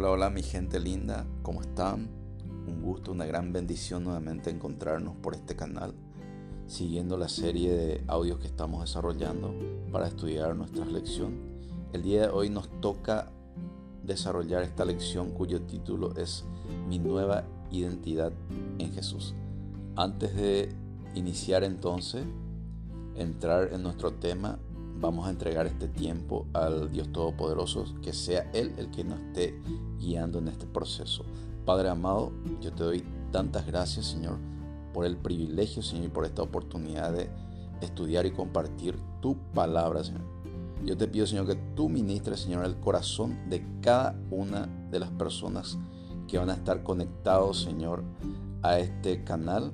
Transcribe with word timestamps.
Hola, 0.00 0.12
hola 0.12 0.30
mi 0.30 0.44
gente 0.44 0.78
linda, 0.78 1.26
¿cómo 1.42 1.60
están? 1.60 2.08
Un 2.68 2.82
gusto, 2.82 3.10
una 3.10 3.26
gran 3.26 3.52
bendición 3.52 4.04
nuevamente 4.04 4.48
encontrarnos 4.48 5.16
por 5.16 5.34
este 5.34 5.56
canal, 5.56 5.92
siguiendo 6.68 7.16
la 7.16 7.28
serie 7.28 7.72
de 7.72 8.04
audios 8.06 8.38
que 8.38 8.46
estamos 8.46 8.82
desarrollando 8.82 9.52
para 9.90 10.06
estudiar 10.06 10.54
nuestra 10.54 10.84
lección. 10.84 11.40
El 11.92 12.02
día 12.02 12.20
de 12.20 12.28
hoy 12.28 12.48
nos 12.48 12.68
toca 12.80 13.32
desarrollar 14.04 14.62
esta 14.62 14.84
lección 14.84 15.32
cuyo 15.32 15.62
título 15.62 16.14
es 16.14 16.44
Mi 16.86 17.00
nueva 17.00 17.42
identidad 17.72 18.32
en 18.78 18.92
Jesús. 18.92 19.34
Antes 19.96 20.32
de 20.36 20.68
iniciar 21.16 21.64
entonces, 21.64 22.24
entrar 23.16 23.72
en 23.72 23.82
nuestro 23.82 24.12
tema, 24.12 24.60
vamos 25.00 25.26
a 25.26 25.30
entregar 25.30 25.66
este 25.66 25.88
tiempo 25.88 26.46
al 26.52 26.90
Dios 26.90 27.10
Todopoderoso, 27.12 27.84
que 28.02 28.12
sea 28.12 28.50
Él 28.52 28.74
el 28.78 28.90
que 28.90 29.04
nos 29.04 29.20
esté 29.20 29.60
guiando 29.98 30.38
en 30.38 30.48
este 30.48 30.66
proceso. 30.66 31.24
Padre 31.64 31.88
amado, 31.88 32.32
yo 32.60 32.72
te 32.72 32.82
doy 32.82 33.04
tantas 33.30 33.66
gracias, 33.66 34.06
Señor, 34.06 34.38
por 34.92 35.04
el 35.04 35.16
privilegio, 35.16 35.82
Señor, 35.82 36.06
y 36.06 36.08
por 36.08 36.24
esta 36.24 36.42
oportunidad 36.42 37.12
de 37.12 37.30
estudiar 37.80 38.26
y 38.26 38.32
compartir 38.32 38.98
tu 39.20 39.36
palabra, 39.54 40.02
Señor. 40.02 40.22
Yo 40.84 40.96
te 40.96 41.08
pido, 41.08 41.26
Señor, 41.26 41.46
que 41.46 41.56
tú 41.74 41.88
ministres, 41.88 42.40
Señor, 42.40 42.64
el 42.64 42.78
corazón 42.80 43.48
de 43.48 43.64
cada 43.80 44.16
una 44.30 44.66
de 44.90 45.00
las 45.00 45.10
personas 45.10 45.78
que 46.26 46.38
van 46.38 46.50
a 46.50 46.54
estar 46.54 46.82
conectados, 46.82 47.62
Señor, 47.62 48.02
a 48.62 48.78
este 48.78 49.24
canal. 49.24 49.72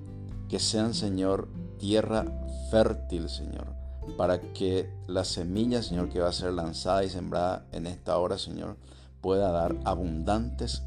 Que 0.48 0.58
sean, 0.58 0.94
Señor, 0.94 1.48
tierra 1.78 2.24
fértil, 2.70 3.28
Señor 3.28 3.83
para 4.16 4.40
que 4.40 4.90
la 5.06 5.24
semilla, 5.24 5.82
Señor, 5.82 6.08
que 6.08 6.20
va 6.20 6.28
a 6.28 6.32
ser 6.32 6.52
lanzada 6.52 7.04
y 7.04 7.10
sembrada 7.10 7.66
en 7.72 7.86
esta 7.86 8.18
hora, 8.18 8.38
Señor, 8.38 8.76
pueda 9.20 9.50
dar 9.50 9.76
abundantes 9.84 10.82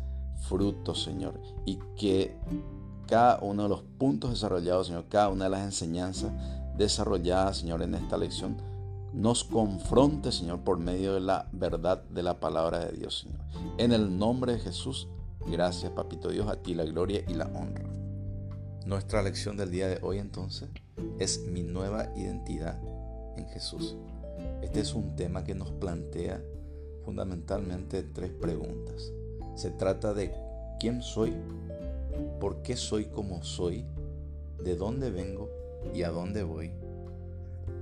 frutos, 0.48 1.04
Señor, 1.04 1.40
y 1.66 1.80
que 1.98 2.36
cada 3.08 3.40
uno 3.42 3.64
de 3.64 3.70
los 3.70 3.82
puntos 3.98 4.30
desarrollados, 4.30 4.88
Señor, 4.88 5.06
cada 5.10 5.30
una 5.30 5.46
de 5.46 5.52
las 5.52 5.64
enseñanzas 5.64 6.32
desarrolladas, 6.78 7.58
Señor, 7.58 7.82
en 7.82 7.96
esta 7.96 8.18
lección, 8.18 8.58
nos 9.14 9.44
confronte, 9.44 10.32
Señor, 10.32 10.60
por 10.60 10.78
medio 10.78 11.16
de 11.16 11.22
la 11.22 11.48
verdad 11.52 12.04
de 12.04 12.24
la 12.24 12.40
palabra 12.40 12.86
de 12.86 12.92
Dios, 12.92 13.20
Señor. 13.22 13.40
En 13.78 13.92
el 13.92 14.18
nombre 14.18 14.54
de 14.54 14.60
Jesús, 14.60 15.08
gracias, 15.48 15.92
Papito 15.92 16.30
Dios, 16.30 16.48
a 16.48 16.58
ti 16.58 16.76
la 16.76 16.86
gloria 16.86 17.24
y 17.28 17.34
la 17.34 17.46
honra. 17.46 17.86
Nuestra 18.86 19.22
lección 19.22 19.58
del 19.58 19.72
día 19.72 19.88
de 19.88 20.00
hoy, 20.02 20.20
entonces, 20.20 20.70
es 21.20 21.46
mi 21.48 21.64
nueva 21.64 22.10
identidad 22.16 22.80
en 23.38 23.48
Jesús. 23.48 23.96
Este 24.62 24.82
es 24.82 24.94
un 24.94 25.16
tema 25.16 25.44
que 25.44 25.56
nos 25.56 25.72
plantea 25.72 26.42
fundamentalmente 27.06 28.04
tres 28.04 28.32
preguntas. 28.32 29.12
Se 29.56 29.72
trata 29.72 30.14
de 30.14 30.34
quién 30.80 31.02
soy, 31.02 31.34
por 32.40 32.62
qué 32.62 32.76
soy 32.76 33.06
como 33.06 33.44
soy, 33.44 33.86
de 34.64 34.76
dónde 34.76 35.10
vengo 35.10 35.50
y 35.94 36.04
a 36.04 36.10
dónde 36.10 36.44
voy. 36.44 36.72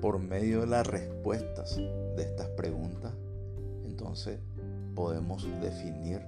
Por 0.02 0.20
medio 0.20 0.62
de 0.62 0.68
las 0.68 0.86
respuestas 0.86 1.78
de 1.78 2.22
estas 2.22 2.48
preguntas, 2.50 3.14
entonces 3.86 4.40
podemos 4.94 5.48
definir 5.62 6.22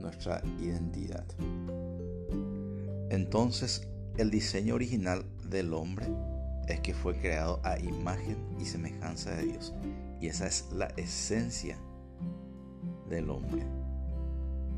nuestra 0.00 0.42
identidad. 0.60 1.24
Entonces, 3.10 3.86
el 4.16 4.30
diseño 4.30 4.74
original 4.74 5.24
del 5.48 5.72
hombre 5.74 6.06
es 6.72 6.80
que 6.80 6.94
fue 6.94 7.16
creado 7.16 7.60
a 7.64 7.78
imagen 7.78 8.36
y 8.58 8.64
semejanza 8.64 9.30
de 9.32 9.46
Dios. 9.46 9.74
Y 10.20 10.28
esa 10.28 10.46
es 10.46 10.68
la 10.72 10.86
esencia 10.96 11.76
del 13.08 13.30
hombre. 13.30 13.62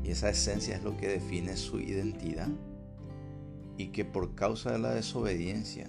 Y 0.03 0.11
esa 0.11 0.29
esencia 0.29 0.75
es 0.75 0.83
lo 0.83 0.97
que 0.97 1.07
define 1.07 1.55
su 1.55 1.79
identidad. 1.79 2.49
Y 3.77 3.87
que 3.87 4.05
por 4.05 4.35
causa 4.35 4.71
de 4.71 4.79
la 4.79 4.93
desobediencia, 4.93 5.87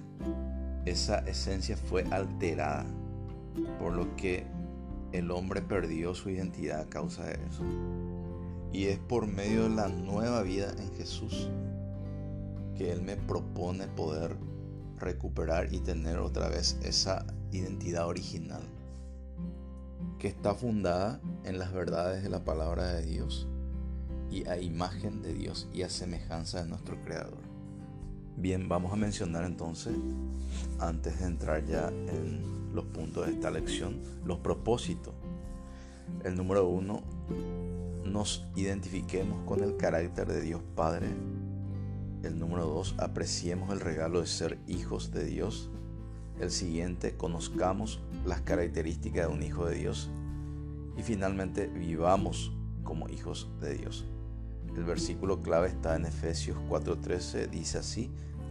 esa 0.85 1.19
esencia 1.21 1.77
fue 1.77 2.05
alterada. 2.11 2.87
Por 3.79 3.93
lo 3.93 4.15
que 4.17 4.45
el 5.13 5.31
hombre 5.31 5.63
perdió 5.63 6.15
su 6.15 6.31
identidad 6.31 6.81
a 6.81 6.89
causa 6.89 7.25
de 7.25 7.35
eso. 7.35 7.63
Y 8.73 8.87
es 8.87 8.99
por 8.99 9.27
medio 9.27 9.65
de 9.65 9.71
la 9.71 9.89
nueva 9.89 10.43
vida 10.43 10.75
en 10.79 10.93
Jesús 10.95 11.49
que 12.77 12.91
Él 12.91 13.03
me 13.03 13.17
propone 13.17 13.87
poder 13.87 14.37
recuperar 14.99 15.73
y 15.73 15.81
tener 15.81 16.19
otra 16.19 16.49
vez 16.49 16.79
esa 16.83 17.27
identidad 17.51 18.07
original 18.07 18.63
que 20.19 20.29
está 20.29 20.55
fundada 20.55 21.21
en 21.45 21.59
las 21.59 21.73
verdades 21.73 22.23
de 22.23 22.31
la 22.31 22.45
palabra 22.45 22.95
de 22.95 23.05
Dios 23.05 23.49
y 24.31 24.47
a 24.49 24.59
imagen 24.59 25.23
de 25.23 25.35
Dios 25.35 25.69
y 25.73 25.83
a 25.83 25.91
semejanza 25.91 26.63
de 26.63 26.69
nuestro 26.69 27.01
Creador. 27.03 27.39
Bien, 28.37 28.69
vamos 28.69 28.93
a 28.93 28.97
mencionar 28.97 29.45
entonces, 29.45 29.95
antes 30.81 31.21
de 31.21 31.27
entrar 31.27 31.65
ya 31.65 31.89
en 31.89 32.75
los 32.75 32.85
puntos 32.87 33.27
de 33.27 33.33
esta 33.33 33.51
lección, 33.51 34.01
los 34.25 34.39
propósitos. 34.39 35.15
El 36.25 36.35
número 36.35 36.67
uno, 36.69 37.03
nos 38.05 38.47
identifiquemos 38.57 39.45
con 39.47 39.63
el 39.63 39.77
carácter 39.77 40.27
de 40.27 40.41
Dios 40.41 40.61
Padre 40.75 41.09
el 42.27 42.39
número 42.39 42.67
dos, 42.67 42.95
apreciemos 42.99 43.73
el 43.73 43.81
regalo 43.81 44.21
de 44.21 44.27
ser 44.27 44.59
hijos 44.67 45.13
de 45.13 45.25
Dios. 45.25 45.71
El 46.41 46.51
siguiente, 46.51 47.17
conozcamos 47.17 48.01
las 48.25 48.41
características 48.41 49.29
de 49.29 49.33
un 49.33 49.43
hijo 49.43 49.67
de 49.67 49.77
Dios. 49.77 50.11
Y 50.97 51.03
finalmente, 51.03 51.67
vivamos 51.67 52.53
como 52.83 53.09
hijos 53.09 53.49
de 53.61 53.75
Dios. 53.75 54.05
El 54.77 54.85
versículo 54.85 55.41
clave 55.41 55.69
está 55.69 55.97
en 55.97 56.07
Efesios 56.07 56.59
4:13, 56.69 57.49
dice 57.49 57.79
así, 57.79 58.11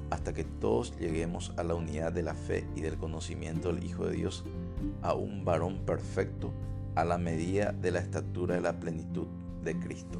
hasta 0.09 0.33
que 0.33 0.43
todos 0.43 0.97
lleguemos 0.97 1.53
a 1.57 1.63
la 1.63 1.75
unidad 1.75 2.13
de 2.13 2.23
la 2.23 2.35
fe 2.35 2.67
y 2.75 2.81
del 2.81 2.97
conocimiento 2.97 3.73
del 3.73 3.83
Hijo 3.83 4.05
de 4.05 4.15
Dios, 4.15 4.45
a 5.01 5.13
un 5.13 5.43
varón 5.43 5.79
perfecto, 5.85 6.53
a 6.95 7.03
la 7.03 7.17
medida 7.17 7.71
de 7.71 7.91
la 7.91 7.99
estatura 7.99 8.55
de 8.55 8.61
la 8.61 8.79
plenitud 8.79 9.27
de 9.63 9.79
Cristo. 9.79 10.19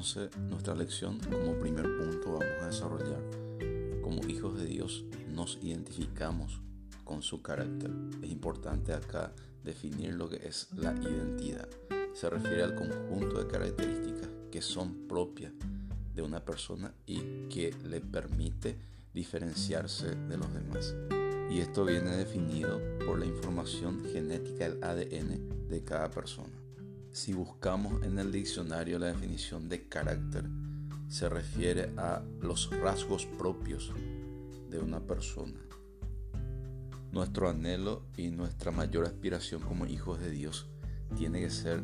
Entonces 0.00 0.30
nuestra 0.48 0.74
lección. 0.74 1.18
Como 1.18 1.58
primer 1.58 1.84
punto 1.84 2.38
vamos 2.38 2.62
a 2.62 2.68
desarrollar 2.68 3.20
como 4.00 4.26
hijos 4.26 4.58
de 4.58 4.64
Dios 4.64 5.04
nos 5.28 5.58
identificamos 5.60 6.62
con 7.04 7.20
su 7.20 7.42
carácter. 7.42 7.90
Es 8.22 8.30
importante 8.30 8.94
acá 8.94 9.34
definir 9.62 10.14
lo 10.14 10.30
que 10.30 10.36
es 10.36 10.68
la 10.72 10.94
identidad. 10.94 11.68
Se 12.14 12.30
refiere 12.30 12.62
al 12.62 12.76
conjunto 12.76 13.44
de 13.44 13.46
características 13.46 14.30
que 14.50 14.62
son 14.62 15.06
propias 15.06 15.52
de 16.14 16.22
una 16.22 16.42
persona 16.42 16.94
y 17.04 17.20
que 17.50 17.74
le 17.84 18.00
permite 18.00 18.78
diferenciarse 19.12 20.14
de 20.14 20.38
los 20.38 20.50
demás. 20.54 20.94
Y 21.50 21.60
esto 21.60 21.84
viene 21.84 22.16
definido 22.16 22.80
por 23.04 23.18
la 23.18 23.26
información 23.26 24.02
genética 24.10 24.66
del 24.66 24.82
ADN 24.82 25.68
de 25.68 25.84
cada 25.84 26.10
persona. 26.10 26.59
Si 27.12 27.32
buscamos 27.32 28.04
en 28.04 28.20
el 28.20 28.30
diccionario 28.30 28.98
la 29.00 29.06
definición 29.08 29.68
de 29.68 29.88
carácter, 29.88 30.44
se 31.08 31.28
refiere 31.28 31.92
a 31.96 32.22
los 32.40 32.70
rasgos 32.70 33.26
propios 33.26 33.92
de 34.70 34.78
una 34.78 35.00
persona. 35.00 35.58
Nuestro 37.10 37.48
anhelo 37.48 38.04
y 38.16 38.28
nuestra 38.28 38.70
mayor 38.70 39.06
aspiración 39.06 39.60
como 39.60 39.86
hijos 39.86 40.20
de 40.20 40.30
Dios 40.30 40.68
tiene 41.16 41.40
que 41.40 41.50
ser 41.50 41.82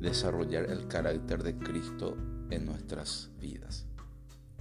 desarrollar 0.00 0.70
el 0.70 0.86
carácter 0.86 1.42
de 1.42 1.58
Cristo 1.58 2.16
en 2.50 2.66
nuestras 2.66 3.32
vidas, 3.40 3.86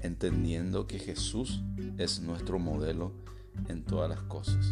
entendiendo 0.01 0.87
que 0.87 0.97
Jesús 0.97 1.61
es 1.99 2.21
nuestro 2.21 2.57
modelo 2.57 3.11
en 3.67 3.83
todas 3.83 4.09
las 4.09 4.23
cosas. 4.23 4.65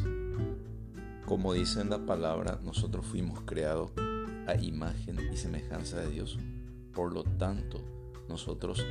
Como 1.27 1.53
dice 1.53 1.81
en 1.81 1.91
la 1.91 2.03
palabra, 2.03 2.59
nosotros 2.63 3.05
fuimos 3.05 3.41
creados 3.45 3.91
a 4.47 4.55
imagen 4.55 5.17
y 5.31 5.37
semejanza 5.37 6.01
de 6.01 6.09
Dios. 6.09 6.37
Por 6.93 7.13
lo 7.13 7.23
tanto, 7.23 7.81
nosotros 8.27 8.85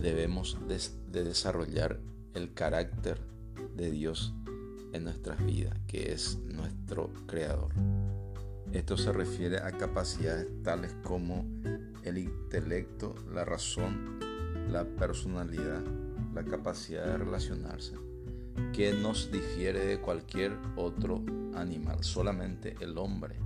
debemos 0.00 0.58
de, 0.68 1.24
desarrollar 1.24 2.00
el 2.34 2.52
carácter 2.52 3.20
de 3.76 3.90
Dios 3.90 4.34
en 4.92 5.04
nuestras 5.04 5.44
vidas, 5.44 5.78
que 5.86 6.12
es 6.12 6.38
nuestro 6.46 7.12
creador. 7.26 7.72
Esto 8.72 8.96
se 8.96 9.12
refiere 9.12 9.58
a 9.58 9.70
capacidades 9.72 10.48
tales 10.62 10.94
como 11.02 11.44
el 12.02 12.18
intelecto, 12.18 13.14
la 13.32 13.44
razón, 13.44 14.18
la 14.70 14.84
personalidad, 14.84 15.82
la 16.34 16.44
capacidad 16.44 17.06
de 17.06 17.18
relacionarse, 17.18 17.94
que 18.72 18.92
nos 18.92 19.30
difiere 19.30 19.86
de 19.86 20.00
cualquier 20.00 20.56
otro 20.76 21.22
animal. 21.54 22.02
Solamente 22.02 22.74
el 22.80 22.98
hombre 22.98 23.36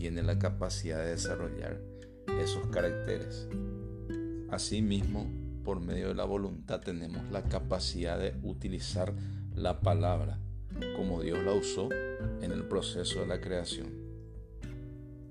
tiene 0.00 0.22
la 0.22 0.38
capacidad 0.38 0.96
de 1.00 1.10
desarrollar 1.10 1.78
esos 2.40 2.66
caracteres. 2.68 3.46
Asimismo, 4.48 5.30
por 5.62 5.78
medio 5.78 6.08
de 6.08 6.14
la 6.14 6.24
voluntad 6.24 6.80
tenemos 6.80 7.30
la 7.30 7.42
capacidad 7.42 8.18
de 8.18 8.34
utilizar 8.42 9.12
la 9.54 9.82
palabra 9.82 10.38
como 10.96 11.20
Dios 11.20 11.44
la 11.44 11.52
usó 11.52 11.90
en 11.92 12.50
el 12.50 12.64
proceso 12.64 13.20
de 13.20 13.26
la 13.26 13.42
creación. 13.42 13.88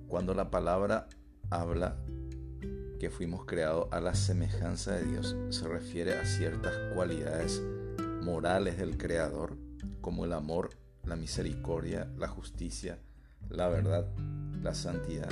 Cuando 0.07 0.35
la 0.35 0.51
palabra 0.51 1.07
habla 1.49 1.97
que 2.99 3.09
fuimos 3.09 3.45
creados 3.45 3.87
a 3.89 3.99
la 3.99 4.13
semejanza 4.13 4.97
de 4.97 5.05
Dios, 5.05 5.35
se 5.49 5.67
refiere 5.67 6.13
a 6.13 6.25
ciertas 6.25 6.75
cualidades 6.93 7.59
morales 8.21 8.77
del 8.77 8.99
Creador, 8.99 9.57
como 9.99 10.25
el 10.25 10.33
amor, 10.33 10.69
la 11.05 11.15
misericordia, 11.15 12.07
la 12.19 12.27
justicia, 12.27 12.99
la 13.49 13.67
verdad, 13.67 14.05
la 14.61 14.73
santidad, 14.73 15.29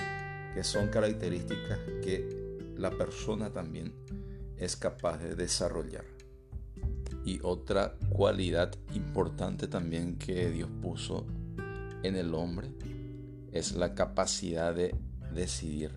que 0.54 0.64
son 0.64 0.88
características 0.88 1.80
que 2.04 2.74
la 2.78 2.92
persona 2.92 3.52
también 3.52 3.94
es 4.58 4.76
capaz 4.76 5.18
de 5.18 5.36
desarrollar. 5.36 6.06
Y 7.26 7.40
otra 7.44 7.96
cualidad 8.10 8.74
importante 8.94 9.68
también 9.68 10.18
que 10.18 10.50
Dios 10.50 10.70
puso 10.82 11.26
en 12.04 12.16
el 12.16 12.34
hombre 12.34 12.70
es 13.52 13.76
la 13.76 13.94
capacidad 13.96 14.74
de 14.74 14.96
decidir. 15.34 15.92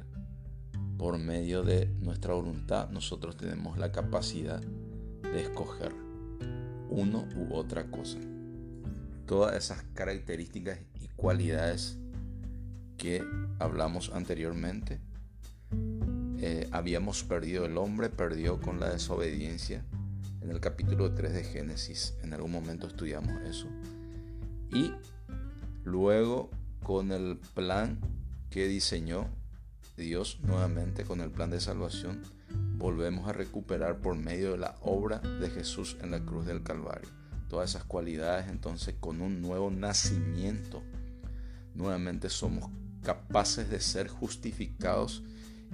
Por 0.98 1.18
medio 1.18 1.62
de 1.62 1.86
nuestra 2.00 2.34
voluntad 2.34 2.90
nosotros 2.90 3.36
tenemos 3.36 3.78
la 3.78 3.90
capacidad 3.92 4.60
de 4.60 5.40
escoger 5.40 5.92
uno 6.90 7.26
u 7.36 7.54
otra 7.54 7.90
cosa. 7.90 8.18
Todas 9.26 9.56
esas 9.56 9.84
características 9.94 10.80
y 11.00 11.08
cualidades 11.08 11.98
que 13.00 13.24
hablamos 13.58 14.12
anteriormente, 14.14 15.00
eh, 16.38 16.68
habíamos 16.70 17.24
perdido, 17.24 17.64
el 17.64 17.78
hombre 17.78 18.10
perdió 18.10 18.60
con 18.60 18.78
la 18.78 18.90
desobediencia 18.90 19.86
en 20.42 20.50
el 20.50 20.60
capítulo 20.60 21.14
3 21.14 21.32
de 21.32 21.44
Génesis. 21.44 22.14
En 22.22 22.34
algún 22.34 22.52
momento 22.52 22.86
estudiamos 22.86 23.40
eso. 23.42 23.68
Y 24.74 24.92
luego 25.82 26.50
con 26.82 27.10
el 27.10 27.38
plan 27.54 27.98
que 28.50 28.68
diseñó 28.68 29.28
Dios 29.96 30.38
nuevamente, 30.42 31.04
con 31.04 31.22
el 31.22 31.30
plan 31.30 31.48
de 31.48 31.60
salvación, 31.60 32.20
volvemos 32.76 33.26
a 33.28 33.32
recuperar 33.32 34.00
por 34.00 34.14
medio 34.14 34.52
de 34.52 34.58
la 34.58 34.76
obra 34.82 35.20
de 35.20 35.48
Jesús 35.48 35.96
en 36.02 36.10
la 36.10 36.20
cruz 36.20 36.44
del 36.44 36.62
Calvario. 36.62 37.08
Todas 37.48 37.70
esas 37.70 37.84
cualidades 37.84 38.48
entonces 38.50 38.94
con 39.00 39.22
un 39.22 39.40
nuevo 39.40 39.70
nacimiento, 39.70 40.82
nuevamente 41.74 42.28
somos 42.28 42.70
capaces 43.02 43.70
de 43.70 43.80
ser 43.80 44.08
justificados 44.08 45.22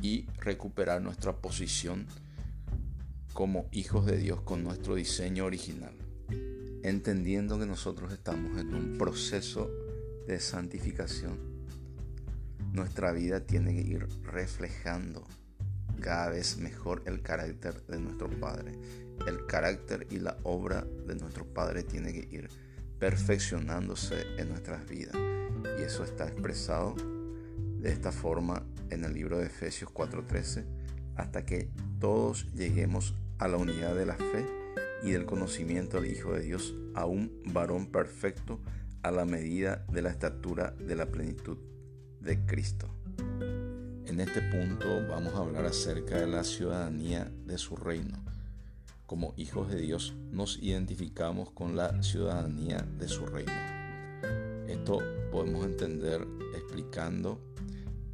y 0.03 0.27
recuperar 0.39 1.03
nuestra 1.03 1.37
posición 1.37 2.07
como 3.33 3.69
hijos 3.73 4.07
de 4.07 4.17
Dios 4.17 4.41
con 4.43 4.63
nuestro 4.63 4.95
diseño 4.95 5.45
original, 5.45 5.95
entendiendo 6.83 7.59
que 7.59 7.67
nosotros 7.67 8.13
estamos 8.13 8.59
en 8.59 8.75
un 8.75 8.97
proceso 8.97 9.71
de 10.27 10.41
santificación. 10.41 11.39
Nuestra 12.73 13.13
vida 13.13 13.41
tiene 13.41 13.75
que 13.75 13.83
ir 13.83 14.09
reflejando 14.23 15.27
cada 16.01 16.31
vez 16.31 16.59
mejor 16.59 17.03
el 17.07 17.23
carácter 17.23 17.83
de 17.87 17.99
nuestro 17.99 18.29
Padre. 18.29 18.73
El 19.27 19.47
carácter 19.47 20.07
y 20.11 20.19
la 20.19 20.37
obra 20.43 20.87
de 21.07 21.15
nuestro 21.17 21.47
Padre 21.47 21.83
tiene 21.83 22.13
que 22.13 22.29
ir 22.35 22.49
perfeccionándose 22.99 24.23
en 24.39 24.49
nuestras 24.51 24.87
vidas. 24.89 25.17
Y 25.79 25.83
eso 25.83 26.05
está 26.05 26.27
expresado 26.29 26.95
de 27.81 27.91
esta 27.91 28.13
forma 28.13 28.63
en 28.91 29.05
el 29.05 29.15
libro 29.15 29.39
de 29.39 29.47
Efesios 29.47 29.91
4:13, 29.91 30.65
hasta 31.17 31.45
que 31.45 31.71
todos 31.99 32.47
lleguemos 32.55 33.15
a 33.39 33.49
la 33.49 33.57
unidad 33.57 33.95
de 33.95 34.07
la 34.07 34.15
fe 34.17 34.47
y 35.03 35.11
del 35.11 35.27
conocimiento 35.27 36.01
del 36.01 36.11
Hijo 36.11 36.33
de 36.33 36.43
Dios, 36.43 36.75
a 36.95 37.07
un 37.07 37.43
varón 37.45 37.87
perfecto 37.87 38.61
a 39.03 39.11
la 39.11 39.25
medida 39.25 39.85
de 39.89 40.03
la 40.03 40.11
estatura 40.11 40.73
de 40.73 40.97
la 40.97 41.07
plenitud 41.07 41.59
de 42.21 42.45
Cristo. 42.45 42.89
En 44.07 44.21
este 44.21 44.41
punto 44.41 45.07
vamos 45.09 45.35
a 45.35 45.39
hablar 45.39 45.67
acerca 45.67 46.19
de 46.19 46.27
la 46.27 46.43
ciudadanía 46.45 47.31
de 47.45 47.59
su 47.59 47.77
reino. 47.77 48.17
Como 49.05 49.35
hijos 49.37 49.69
de 49.71 49.81
Dios 49.81 50.17
nos 50.33 50.59
identificamos 50.63 51.51
con 51.51 51.77
la 51.77 52.03
ciudadanía 52.03 52.87
de 52.99 53.09
su 53.09 53.27
reino. 53.27 53.53
Esto 54.67 54.99
podemos 55.31 55.65
entender 55.65 56.27
explicando 56.57 57.41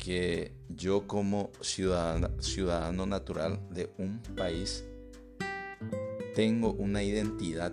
que 0.03 0.51
yo 0.69 1.07
como 1.07 1.53
ciudadano, 1.61 3.07
natural 3.07 3.61
de 3.71 3.89
un 3.99 4.21
país 4.37 4.85
tengo 6.35 6.73
una 6.73 7.05
identidad 7.05 7.71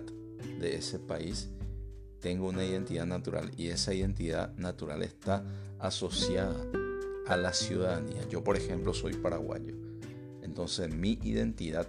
de 0.60 0.76
ese 0.76 1.00
país, 1.00 1.48
tengo 2.20 2.46
una 2.46 2.64
identidad 2.64 3.04
natural 3.04 3.50
y 3.56 3.70
esa 3.70 3.94
identidad 3.94 4.54
natural 4.56 5.02
está 5.02 5.44
asociada 5.80 6.54
a 7.26 7.36
la 7.36 7.52
ciudadanía. 7.52 8.28
Yo, 8.28 8.44
por 8.44 8.56
ejemplo, 8.56 8.94
soy 8.94 9.14
paraguayo. 9.14 9.74
Entonces 10.40 10.94
mi 10.94 11.18
identidad 11.24 11.88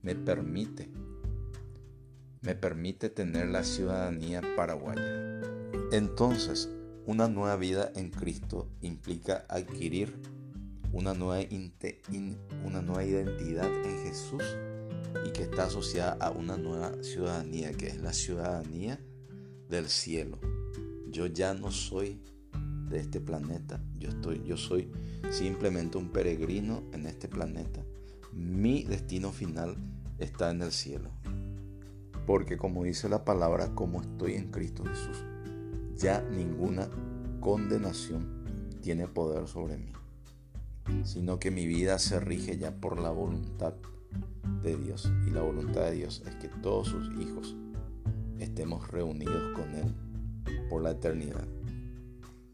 me 0.00 0.14
permite 0.14 0.88
me 2.40 2.54
permite 2.54 3.10
tener 3.10 3.48
la 3.48 3.62
ciudadanía 3.62 4.40
paraguaya. 4.56 5.42
Entonces, 5.92 6.70
una 7.06 7.28
nueva 7.28 7.56
vida 7.56 7.90
en 7.96 8.10
Cristo 8.10 8.68
implica 8.80 9.44
adquirir 9.48 10.16
una 10.92 11.14
nueva, 11.14 11.44
una 12.64 12.82
nueva 12.82 13.04
identidad 13.04 13.66
en 13.84 14.04
Jesús 14.04 14.42
y 15.26 15.32
que 15.32 15.42
está 15.42 15.64
asociada 15.64 16.12
a 16.20 16.30
una 16.30 16.56
nueva 16.56 16.92
ciudadanía, 17.02 17.72
que 17.72 17.88
es 17.88 18.00
la 18.00 18.12
ciudadanía 18.12 19.00
del 19.68 19.88
cielo. 19.88 20.38
Yo 21.08 21.26
ya 21.26 21.54
no 21.54 21.70
soy 21.70 22.22
de 22.88 23.00
este 23.00 23.20
planeta, 23.20 23.82
yo, 23.98 24.10
estoy, 24.10 24.42
yo 24.44 24.56
soy 24.56 24.90
simplemente 25.30 25.98
un 25.98 26.10
peregrino 26.10 26.84
en 26.92 27.06
este 27.06 27.28
planeta. 27.28 27.84
Mi 28.32 28.84
destino 28.84 29.32
final 29.32 29.76
está 30.18 30.50
en 30.50 30.62
el 30.62 30.72
cielo. 30.72 31.10
Porque 32.26 32.56
como 32.56 32.84
dice 32.84 33.08
la 33.08 33.24
palabra, 33.24 33.74
como 33.74 34.00
estoy 34.00 34.34
en 34.34 34.50
Cristo 34.50 34.84
Jesús, 34.84 35.24
ya 35.96 36.22
ninguna 36.22 36.88
condenación 37.40 38.42
tiene 38.80 39.08
poder 39.08 39.46
sobre 39.46 39.78
mí, 39.78 39.92
sino 41.04 41.38
que 41.38 41.50
mi 41.50 41.66
vida 41.66 41.98
se 41.98 42.20
rige 42.20 42.58
ya 42.58 42.74
por 42.74 43.00
la 43.00 43.10
voluntad 43.10 43.74
de 44.62 44.76
Dios. 44.76 45.10
Y 45.26 45.30
la 45.30 45.42
voluntad 45.42 45.82
de 45.82 45.92
Dios 45.92 46.22
es 46.26 46.34
que 46.36 46.48
todos 46.48 46.88
sus 46.88 47.08
hijos 47.20 47.56
estemos 48.38 48.88
reunidos 48.90 49.52
con 49.54 49.74
Él 49.74 49.94
por 50.68 50.82
la 50.82 50.92
eternidad. 50.92 51.46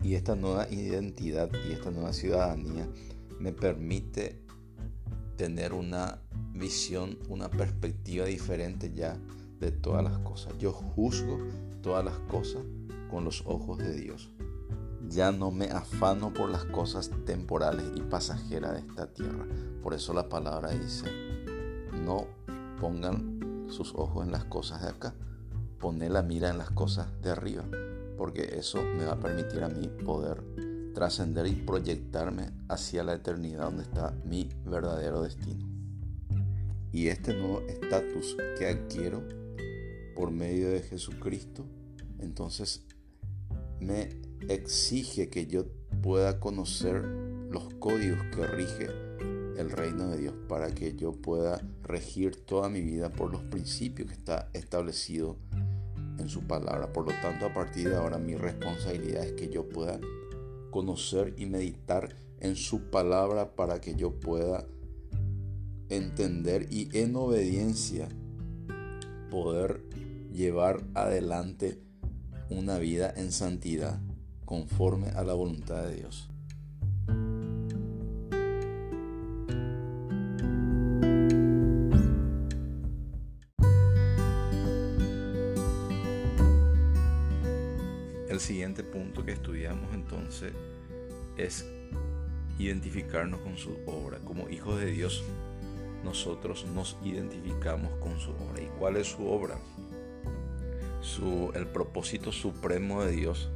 Y 0.02 0.14
esta 0.14 0.37
nueva 0.37 0.68
identidad 0.71 1.50
y 1.68 1.73
esta 1.73 1.90
nueva 1.90 2.12
ciudadanía 2.12 2.88
me 3.40 3.52
permite 3.52 4.40
tener 5.37 5.73
una 5.73 6.21
visión, 6.52 7.18
una 7.28 7.50
perspectiva 7.50 8.26
diferente 8.26 8.92
ya 8.95 9.18
de 9.61 9.73
todas 9.73 10.04
las 10.04 10.18
cosas. 10.18 10.57
Yo 10.59 10.73
juzgo 10.73 11.38
todas 11.83 12.04
las 12.04 12.18
cosas 12.21 12.62
con 13.11 13.25
los 13.25 13.43
ojos 13.47 13.79
de 13.79 13.95
Dios. 13.95 14.31
Ya 15.09 15.33
no 15.33 15.50
me 15.50 15.67
afano 15.71 16.33
por 16.33 16.50
las 16.50 16.65
cosas 16.65 17.11
temporales 17.25 17.87
y 17.95 18.03
pasajeras 18.03 18.75
de 18.75 18.81
esta 18.81 19.12
tierra. 19.12 19.47
Por 19.83 19.95
eso 19.95 20.12
la 20.12 20.29
palabra 20.29 20.71
dice, 20.71 21.07
no 21.93 22.27
pongan 22.81 23.67
sus 23.69 23.95
ojos 23.95 24.25
en 24.25 24.33
las 24.33 24.45
cosas 24.45 24.83
de 24.83 24.88
acá, 24.88 25.15
poner 25.79 26.11
la 26.11 26.23
mira 26.23 26.50
en 26.50 26.59
las 26.59 26.71
cosas 26.71 27.09
de 27.23 27.31
arriba, 27.31 27.65
porque 28.17 28.57
eso 28.59 28.83
me 28.83 29.05
va 29.05 29.12
a 29.12 29.21
permitir 29.21 29.62
a 29.62 29.69
mí 29.69 29.88
poder 30.05 30.43
trascender 30.95 31.47
y 31.47 31.53
proyectarme 31.53 32.50
hacia 32.69 33.05
la 33.05 33.15
eternidad 33.15 33.65
donde 33.65 33.85
está 33.85 34.15
mi 34.25 34.49
verdadero 34.65 35.23
destino. 35.23 35.67
Y 36.93 37.09
este 37.09 37.35
nuevo 37.35 37.61
estatus 37.69 38.37
que 38.59 38.67
adquiero 38.67 39.23
por 40.17 40.31
medio 40.31 40.71
de 40.71 40.81
Jesucristo, 40.81 41.65
entonces 42.19 42.83
me 43.80 44.08
exige 44.49 45.28
que 45.28 45.47
yo 45.47 45.66
pueda 46.02 46.40
conocer 46.40 47.02
los 47.50 47.73
códigos 47.75 48.20
que 48.35 48.47
rige 48.47 48.87
el 49.58 49.70
reino 49.70 50.08
de 50.08 50.18
Dios 50.18 50.35
para 50.49 50.70
que 50.73 50.94
yo 50.94 51.12
pueda 51.12 51.61
regir 51.82 52.37
toda 52.37 52.68
mi 52.68 52.80
vida 52.80 53.11
por 53.11 53.32
los 53.32 53.42
principios 53.42 54.08
que 54.08 54.14
está 54.14 54.49
establecido 54.52 55.37
en 56.18 56.28
su 56.28 56.42
palabra. 56.42 56.92
Por 56.92 57.06
lo 57.06 57.20
tanto, 57.20 57.47
a 57.47 57.52
partir 57.52 57.88
de 57.88 57.97
ahora 57.97 58.18
mi 58.18 58.37
responsabilidad 58.37 59.25
es 59.25 59.32
que 59.32 59.49
yo 59.49 59.68
pueda 59.68 59.99
conocer 60.70 61.35
y 61.37 61.47
meditar 61.47 62.14
en 62.40 62.54
su 62.54 62.90
palabra 62.90 63.56
para 63.56 63.80
que 63.80 63.94
yo 63.94 64.12
pueda 64.12 64.64
entender 65.88 66.68
y 66.70 66.88
en 66.97 67.16
obediencia 67.16 68.08
poder 69.30 69.82
llevar 70.32 70.85
adelante 70.94 71.80
una 72.50 72.78
vida 72.78 73.12
en 73.17 73.33
santidad 73.33 73.99
conforme 74.45 75.09
a 75.11 75.23
la 75.23 75.35
voluntad 75.35 75.83
de 75.85 75.97
Dios. 75.97 76.28
El 88.28 88.40
siguiente 88.40 88.85
punto 88.85 89.25
que 89.25 89.33
estudiamos 89.33 89.93
entonces 89.93 90.52
es 91.37 91.67
identificarnos 92.59 93.40
con 93.40 93.57
su 93.57 93.76
obra. 93.87 94.19
Como 94.19 94.49
hijos 94.49 94.78
de 94.78 94.87
Dios, 94.87 95.25
nosotros 96.05 96.67
nos 96.75 96.97
identificamos 97.05 97.90
con 97.99 98.19
su 98.21 98.31
obra. 98.31 98.62
¿Y 98.62 98.67
cuál 98.78 98.97
es 98.97 99.09
su 99.09 99.26
obra? 99.26 99.59
El 101.55 101.67
propósito 101.67 102.33
supremo 102.33 103.03
de 103.03 103.12
Dios 103.12 103.50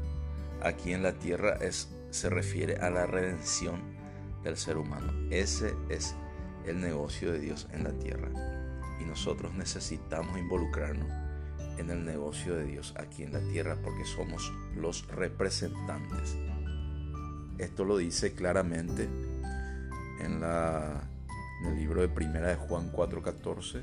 aquí 0.62 0.92
en 0.92 1.02
la 1.02 1.12
tierra 1.12 1.58
es, 1.60 1.94
se 2.10 2.30
refiere 2.30 2.76
a 2.76 2.90
la 2.90 3.06
redención 3.06 3.80
del 4.42 4.56
ser 4.56 4.78
humano. 4.78 5.12
Ese 5.30 5.74
es 5.88 6.16
el 6.66 6.80
negocio 6.80 7.30
de 7.32 7.40
Dios 7.40 7.68
en 7.72 7.84
la 7.84 7.92
tierra. 7.92 8.30
Y 9.00 9.04
nosotros 9.04 9.54
necesitamos 9.54 10.38
involucrarnos 10.38 11.08
en 11.78 11.90
el 11.90 12.04
negocio 12.04 12.56
de 12.56 12.64
Dios 12.64 12.94
aquí 12.96 13.22
en 13.22 13.32
la 13.32 13.40
tierra 13.40 13.76
porque 13.82 14.04
somos 14.06 14.52
los 14.74 15.06
representantes. 15.08 16.36
Esto 17.58 17.84
lo 17.84 17.98
dice 17.98 18.32
claramente 18.32 19.08
en, 20.20 20.40
la, 20.40 21.11
en 21.62 21.68
el 21.68 21.78
libro 21.78 22.00
de 22.00 22.08
Primera 22.08 22.48
de 22.48 22.56
Juan 22.56 22.90
4:14 22.90 23.82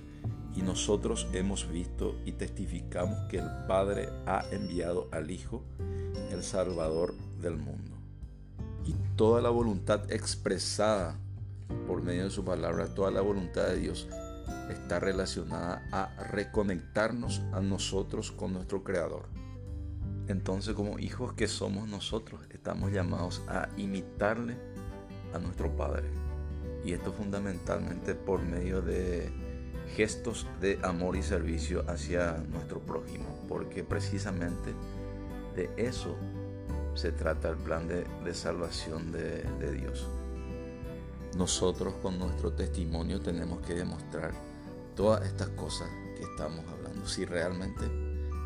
y 0.55 0.61
nosotros 0.61 1.27
hemos 1.33 1.69
visto 1.71 2.15
y 2.25 2.33
testificamos 2.33 3.17
que 3.29 3.37
el 3.37 3.49
Padre 3.67 4.09
ha 4.25 4.43
enviado 4.51 5.07
al 5.11 5.31
Hijo, 5.31 5.63
el 6.31 6.43
Salvador 6.43 7.15
del 7.41 7.57
mundo. 7.57 7.95
Y 8.85 8.93
toda 9.15 9.41
la 9.41 9.49
voluntad 9.49 10.11
expresada 10.11 11.17
por 11.87 12.01
medio 12.01 12.25
de 12.25 12.29
su 12.31 12.43
palabra, 12.43 12.93
toda 12.93 13.11
la 13.11 13.21
voluntad 13.21 13.67
de 13.67 13.77
Dios 13.77 14.07
está 14.69 14.99
relacionada 14.99 15.87
a 15.91 16.07
reconectarnos 16.31 17.41
a 17.53 17.61
nosotros 17.61 18.31
con 18.31 18.53
nuestro 18.53 18.83
Creador. 18.83 19.27
Entonces 20.27 20.73
como 20.73 20.99
hijos 20.99 21.33
que 21.33 21.47
somos 21.47 21.87
nosotros, 21.87 22.41
estamos 22.51 22.91
llamados 22.91 23.41
a 23.47 23.69
imitarle 23.77 24.57
a 25.33 25.39
nuestro 25.39 25.75
Padre. 25.75 26.28
Y 26.83 26.93
esto 26.93 27.11
fundamentalmente 27.11 28.15
por 28.15 28.41
medio 28.41 28.81
de 28.81 29.29
gestos 29.95 30.47
de 30.61 30.79
amor 30.83 31.15
y 31.15 31.23
servicio 31.23 31.83
hacia 31.87 32.37
nuestro 32.49 32.79
prójimo, 32.79 33.45
porque 33.47 33.83
precisamente 33.83 34.73
de 35.55 35.69
eso 35.77 36.15
se 36.93 37.11
trata 37.11 37.49
el 37.49 37.57
plan 37.57 37.87
de, 37.87 38.33
salvación 38.33 39.11
de, 39.11 39.43
de 39.59 39.71
Dios. 39.71 40.07
Nosotros 41.37 41.95
con 42.01 42.17
nuestro 42.17 42.53
testimonio 42.53 43.19
tenemos 43.21 43.61
que 43.61 43.73
demostrar 43.73 44.31
todas 44.95 45.25
estas 45.25 45.49
cosas 45.49 45.89
que 46.17 46.23
estamos 46.23 46.65
hablando. 46.67 47.07
Si 47.07 47.25
realmente 47.25 47.87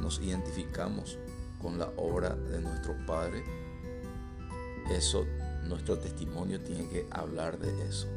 nos 0.02 0.20
identificamos 0.20 1.18
con 1.62 1.80
la 1.80 1.92
obra 1.98 2.36
de 2.36 2.62
nuestro 2.62 2.94
Padre, 3.06 3.44
eso, 4.92 5.26
nuestro 5.68 5.98
testimonio 5.98 6.62
tiene 6.62 6.88
que 6.90 7.08
hablar 7.12 7.58
de 7.60 7.88
eso. 7.88 8.08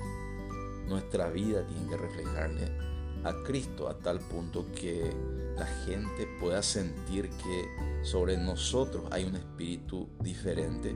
Nuestra 0.87 1.29
vida 1.29 1.67
tiene 1.67 1.89
que 1.89 1.97
reflejarle 1.97 2.73
a 3.25 3.43
Cristo 3.45 3.89
a 3.89 3.99
tal 3.99 4.21
punto 4.21 4.67
que 4.73 5.11
la 5.57 5.67
gente 5.85 6.29
pueda 6.39 6.63
sentir 6.63 7.31
que 7.31 8.05
sobre 8.05 8.37
nosotros 8.37 9.05
hay 9.11 9.25
un 9.25 9.37
espíritu 9.37 10.09
diferente 10.21 10.95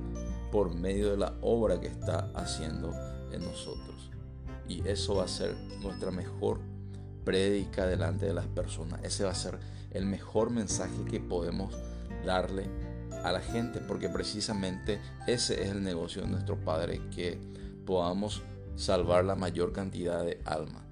por 0.52 0.74
medio 0.74 1.10
de 1.10 1.16
la 1.16 1.34
obra 1.40 1.80
que 1.80 1.88
está 1.88 2.30
haciendo 2.34 2.92
en 3.32 3.42
nosotros. 3.42 4.10
Y 4.68 4.86
eso 4.86 5.16
va 5.16 5.24
a 5.24 5.28
ser 5.28 5.56
nuestra 5.80 6.10
mejor 6.10 6.60
prédica 7.24 7.86
delante 7.86 8.26
de 8.26 8.34
las 8.34 8.46
personas. 8.46 9.02
Ese 9.02 9.24
va 9.24 9.30
a 9.30 9.34
ser 9.34 9.58
el 9.90 10.06
mejor 10.06 10.50
mensaje 10.50 11.04
que 11.10 11.20
podemos 11.20 11.74
darle 12.24 12.68
a 13.24 13.32
la 13.32 13.40
gente, 13.40 13.80
porque 13.80 14.08
precisamente 14.08 15.00
ese 15.26 15.62
es 15.62 15.70
el 15.70 15.82
negocio 15.82 16.22
de 16.22 16.28
nuestro 16.28 16.56
Padre, 16.56 17.00
que 17.14 17.38
podamos 17.86 18.42
salvar 18.76 19.24
la 19.24 19.34
mayor 19.34 19.72
cantidad 19.72 20.24
de 20.24 20.40
almas. 20.44 20.82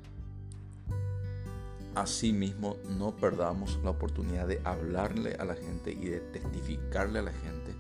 Asimismo, 1.95 2.77
no 2.99 3.17
perdamos 3.17 3.79
la 3.83 3.91
oportunidad 3.91 4.47
de 4.47 4.61
hablarle 4.65 5.35
a 5.39 5.45
la 5.45 5.55
gente 5.55 5.91
y 5.93 6.07
de 6.07 6.21
testificarle 6.21 7.19
a 7.19 7.23
la 7.23 7.33
gente 7.33 7.75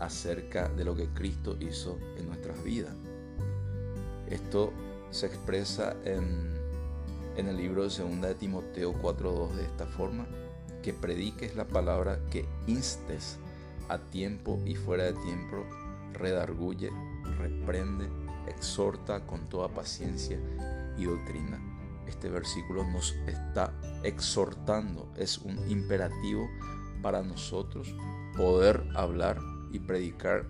acerca 0.00 0.68
de 0.68 0.84
lo 0.84 0.94
que 0.94 1.08
Cristo 1.08 1.56
hizo 1.60 1.98
en 2.16 2.26
nuestras 2.26 2.62
vidas. 2.64 2.94
Esto 4.28 4.72
se 5.10 5.26
expresa 5.26 5.96
en 6.04 6.56
el 7.36 7.56
libro 7.56 7.88
de 7.88 7.96
2 7.96 8.20
de 8.20 8.34
Timoteo 8.34 8.92
4.2 8.94 9.52
de 9.54 9.64
esta 9.64 9.86
forma, 9.86 10.26
que 10.82 10.92
prediques 10.92 11.54
la 11.54 11.66
palabra, 11.66 12.18
que 12.30 12.44
instes 12.66 13.38
a 13.88 13.98
tiempo 13.98 14.60
y 14.64 14.74
fuera 14.74 15.04
de 15.04 15.12
tiempo, 15.14 15.64
redarguye, 16.12 16.90
reprende, 17.38 18.08
exhorta 18.46 19.26
con 19.26 19.48
toda 19.48 19.68
paciencia 19.68 20.38
y 20.96 21.04
doctrina. 21.04 21.60
Este 22.06 22.28
versículo 22.28 22.84
nos 22.84 23.12
está 23.26 23.72
exhortando, 24.02 25.12
es 25.16 25.38
un 25.38 25.58
imperativo 25.70 26.48
para 27.02 27.22
nosotros 27.22 27.94
poder 28.36 28.82
hablar 28.94 29.38
y 29.72 29.78
predicar 29.78 30.46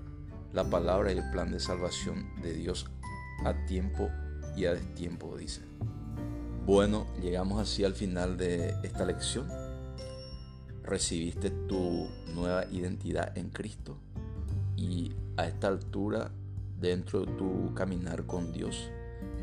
la 0.52 0.64
palabra 0.68 1.12
y 1.12 1.18
el 1.18 1.30
plan 1.30 1.50
de 1.50 1.60
salvación 1.60 2.30
de 2.40 2.54
Dios 2.54 2.86
a 3.44 3.54
tiempo 3.66 4.08
y 4.56 4.66
a 4.66 4.74
destiempo, 4.74 5.36
dice. 5.36 5.62
Bueno, 6.64 7.06
llegamos 7.20 7.60
así 7.60 7.84
al 7.84 7.94
final 7.94 8.36
de 8.36 8.74
esta 8.82 9.04
lección. 9.04 9.48
Recibiste 10.88 11.50
tu 11.50 12.08
nueva 12.34 12.64
identidad 12.70 13.36
en 13.36 13.50
Cristo 13.50 13.98
y 14.74 15.12
a 15.36 15.46
esta 15.46 15.68
altura, 15.68 16.30
dentro 16.80 17.26
de 17.26 17.32
tu 17.32 17.74
caminar 17.74 18.24
con 18.24 18.54
Dios, 18.54 18.88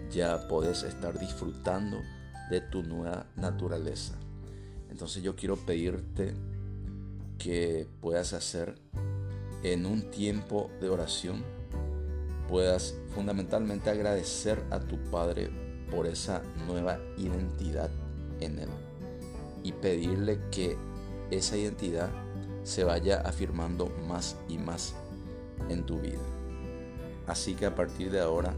ya 0.10 0.48
puedes 0.48 0.82
estar 0.82 1.20
disfrutando 1.20 2.02
de 2.50 2.62
tu 2.62 2.82
nueva 2.82 3.28
naturaleza. 3.36 4.16
Entonces 4.90 5.22
yo 5.22 5.36
quiero 5.36 5.56
pedirte 5.56 6.34
que 7.38 7.88
puedas 8.02 8.34
hacer 8.34 8.74
en 9.62 9.86
un 9.86 10.10
tiempo 10.10 10.72
de 10.82 10.90
oración, 10.90 11.44
puedas 12.50 12.96
fundamentalmente 13.14 13.92
agradecer 13.92 14.64
a 14.72 14.80
tu 14.80 14.98
Padre 15.12 15.52
por 15.92 16.08
esa 16.08 16.42
nueva 16.66 16.98
identidad 17.18 17.92
en 18.40 18.58
Él 18.58 18.70
y 19.62 19.74
pedirle 19.74 20.40
que 20.50 20.76
esa 21.32 21.58
identidad 21.58 22.10
se 22.64 22.84
vaya 22.84 23.22
afirmando 23.22 23.90
más 24.08 24.38
y 24.48 24.58
más 24.58 24.96
en 25.70 25.86
tu 25.86 26.00
vida. 26.00 26.22
Así 27.28 27.56
que 27.56 27.66
a 27.66 27.76
partir 27.76 28.12
de 28.12 28.20
ahora, 28.20 28.56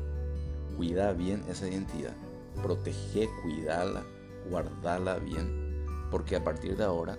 cuida 0.75 1.13
bien 1.13 1.43
esa 1.49 1.67
identidad, 1.67 2.13
protege, 2.61 3.29
cuidala, 3.41 4.03
guardala 4.49 5.19
bien, 5.19 5.85
porque 6.11 6.35
a 6.35 6.43
partir 6.43 6.77
de 6.77 6.83
ahora 6.83 7.17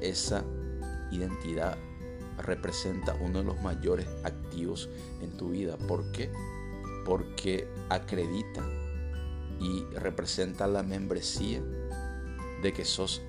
esa 0.00 0.44
identidad 1.10 1.76
representa 2.38 3.14
uno 3.20 3.40
de 3.40 3.44
los 3.44 3.62
mayores 3.62 4.06
activos 4.24 4.88
en 5.20 5.36
tu 5.36 5.50
vida. 5.50 5.76
¿Por 5.76 6.10
qué? 6.12 6.30
Porque 7.04 7.68
acredita 7.88 8.62
y 9.60 9.84
representa 9.94 10.66
la 10.66 10.82
membresía 10.82 11.62
de 12.62 12.72
que 12.72 12.84
sos 12.84 13.22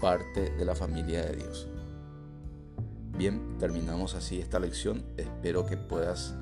parte 0.00 0.50
de 0.50 0.64
la 0.64 0.74
familia 0.74 1.24
de 1.24 1.36
Dios. 1.36 1.68
Bien, 3.16 3.56
terminamos 3.58 4.14
así 4.14 4.40
esta 4.40 4.58
lección. 4.58 5.04
Espero 5.16 5.66
que 5.66 5.76
puedas 5.76 6.34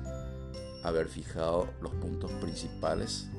haber 0.83 1.07
fijado 1.07 1.67
los 1.81 1.93
puntos 1.95 2.31
principales 2.33 3.29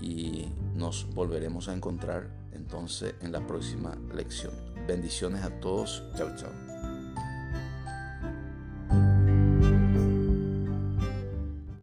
y 0.00 0.52
nos 0.74 1.12
volveremos 1.14 1.68
a 1.68 1.74
encontrar 1.74 2.30
entonces 2.52 3.14
en 3.22 3.32
la 3.32 3.46
próxima 3.46 3.96
lección. 4.14 4.52
Bendiciones 4.86 5.42
a 5.42 5.58
todos. 5.60 6.04
Chao, 6.16 6.34
chao. 6.36 6.77